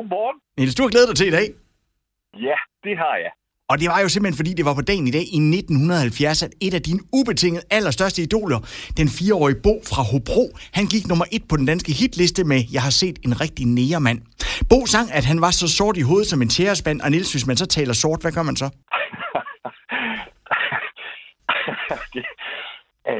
[0.00, 0.36] Godmorgen.
[0.58, 1.46] Niels, du har glædet dig til i dag.
[2.46, 3.32] Ja, det har jeg.
[3.70, 6.52] Og det var jo simpelthen, fordi det var på dagen i dag i 1970, at
[6.60, 8.58] et af dine ubetinget allerstørste idoler,
[8.96, 12.82] den fireårige Bo fra Hobro, han gik nummer et på den danske hitliste med Jeg
[12.82, 14.20] har set en rigtig nærmand.
[14.70, 17.46] Bo sang, at han var så sort i hovedet som en tjærespand, og Niels, hvis
[17.46, 18.68] man så taler sort, hvad gør man så?
[22.14, 22.24] det,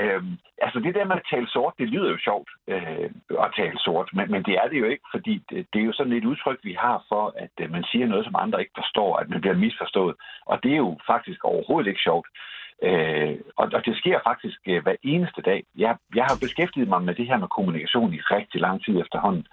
[0.01, 0.23] øh,
[0.65, 3.11] altså det der med at tale sort, det lyder jo sjovt øh,
[3.45, 5.93] at tale sort, men, men det er det jo ikke, fordi det, det er jo
[5.93, 9.17] sådan et udtryk, vi har for, at øh, man siger noget, som andre ikke forstår,
[9.17, 10.15] at man bliver misforstået.
[10.47, 12.29] Og det er jo faktisk overhovedet ikke sjovt.
[12.83, 15.65] Øh, og, og det sker faktisk øh, hver eneste dag.
[15.77, 19.47] Jeg, jeg har beskæftiget mig med det her med kommunikation i rigtig lang tid efterhånden.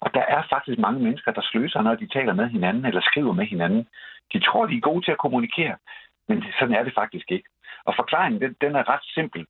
[0.00, 3.32] Og der er faktisk mange mennesker, der sløser, når de taler med hinanden eller skriver
[3.32, 3.86] med hinanden.
[4.32, 5.76] De tror, de er gode til at kommunikere,
[6.28, 7.48] men sådan er det faktisk ikke.
[7.88, 9.42] Og forklaringen, den, den er ret simpel.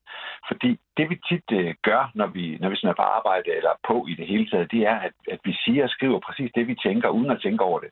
[0.49, 3.75] Fordi det, vi tit øh, gør, når vi, når vi sådan er på arbejde eller
[3.89, 6.69] på i det hele taget, det er, at, at vi siger og skriver præcis det,
[6.69, 7.91] vi tænker, uden at tænke over det.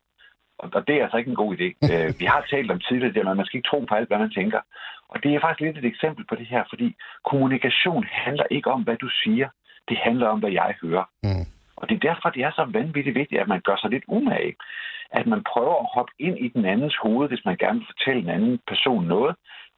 [0.59, 1.69] Og, og det er altså ikke en god idé.
[1.93, 4.37] Øh, vi har talt om tidligere, at man skal ikke tro på alt, hvad man
[4.39, 4.61] tænker.
[5.09, 6.97] Og det er faktisk lidt et eksempel på det her, fordi
[7.31, 9.49] kommunikation handler ikke om, hvad du siger.
[9.89, 11.05] Det handler om, hvad jeg hører.
[11.23, 11.47] Mm.
[11.77, 14.55] Og det er derfor, det er så vanvittigt vigtigt, at man gør sig lidt umage.
[15.11, 18.23] At man prøver at hoppe ind i den andens hoved, hvis man gerne vil fortælle
[18.23, 19.37] en anden person noget,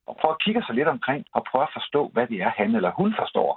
[0.08, 2.74] og prøve at kigge sig lidt omkring og prøve at forstå, hvad det er, han
[2.74, 3.50] eller hun forstår.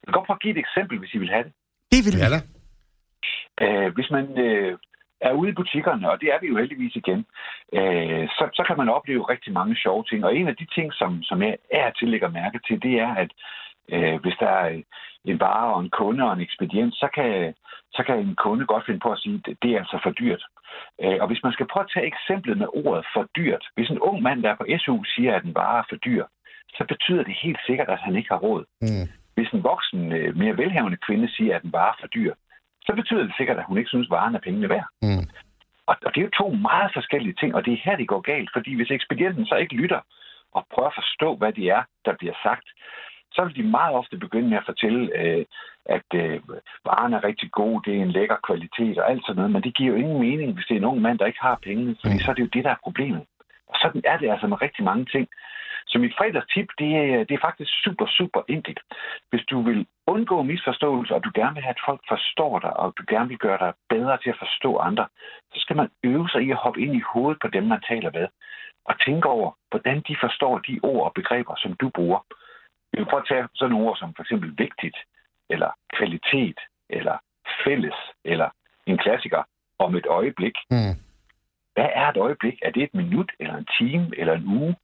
[0.00, 1.52] Jeg kan godt prøve at give et eksempel, hvis I vil have det.
[1.92, 2.40] Det vil Ja da.
[3.64, 4.78] Øh, hvis man øh,
[5.20, 7.20] er ude i butikkerne, og det er vi jo heldigvis igen,
[7.78, 10.24] øh, så, så kan man opleve rigtig mange sjove ting.
[10.24, 13.14] Og en af de ting, som, som jeg er til lægger mærke til, det er,
[13.14, 13.30] at
[13.92, 14.82] øh, hvis der er
[15.24, 17.54] en vare og en kunde og en ekspedient, så kan,
[17.92, 20.44] så kan en kunde godt finde på at sige, at det er altså for dyrt.
[21.02, 23.98] Øh, og hvis man skal prøve at tage eksemplet med ordet for dyrt, hvis en
[23.98, 26.24] ung mand, der er på SU, siger, at en vare er for dyr,
[26.76, 28.64] så betyder det helt sikkert, at han ikke har råd.
[28.80, 29.06] Mm.
[29.34, 32.34] Hvis en voksen, øh, mere velhavende kvinde siger, at en vare er for dyr,
[32.86, 34.88] så betyder det sikkert, at hun ikke synes, at varen er pengene værd.
[35.02, 35.26] Mm.
[35.86, 38.20] Og, og det er jo to meget forskellige ting, og det er her, det går
[38.20, 38.50] galt.
[38.52, 40.00] Fordi hvis ekspedienten så ikke lytter
[40.52, 42.68] og prøver at forstå, hvad det er, der bliver sagt,
[43.38, 45.44] så vil de meget ofte begynde med at fortælle, øh,
[45.96, 46.40] at øh,
[46.84, 49.76] varen er rigtig god, det er en lækker kvalitet og alt sådan noget, men det
[49.76, 52.14] giver jo ingen mening, hvis det er en ung mand, der ikke har pengene, fordi
[52.14, 52.20] Mm.
[52.20, 53.24] så er det jo det, der er problemet.
[53.70, 55.28] Og sådan er det altså med rigtig mange ting.
[55.90, 58.80] Så mit fredagstip, det er, det er faktisk super, super enkelt.
[59.30, 62.94] Hvis du vil undgå misforståelse, og du gerne vil have, at folk forstår dig, og
[62.98, 65.06] du gerne vil gøre dig bedre til at forstå andre,
[65.52, 68.10] så skal man øve sig i at hoppe ind i hovedet på dem, man taler
[68.18, 68.28] med.
[68.84, 72.20] Og tænke over, hvordan de forstår de ord og begreber, som du bruger.
[72.90, 74.98] Vi kan prøve at tage sådan nogle ord som for eksempel vigtigt,
[75.50, 76.58] eller kvalitet,
[76.96, 77.16] eller
[77.64, 78.48] fælles, eller
[78.86, 79.42] en klassiker
[79.78, 80.56] om et øjeblik.
[80.70, 80.94] Mm.
[81.74, 82.56] Hvad er et øjeblik?
[82.62, 84.74] Er det et minut, eller en time, eller en uge?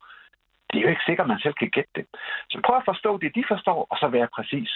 [0.69, 2.07] Det er jo ikke sikkert, at man selv kan gætte det.
[2.51, 4.71] Så prøv at forstå det, de forstår, og så være præcis.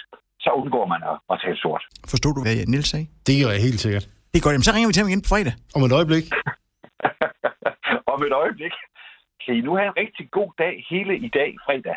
[0.45, 1.85] Så undgår man at, at tale sort.
[2.13, 3.07] Forstod du, hvad Niels sagde?
[3.27, 4.05] Det gør jeg helt sikkert.
[4.31, 4.55] Det er godt.
[4.55, 5.55] Jamen, så ringer vi til ham igen på fredag.
[5.77, 6.25] Om et øjeblik.
[8.15, 8.75] Om et øjeblik.
[9.43, 11.97] Kan I nu have en rigtig god dag hele i dag, fredag?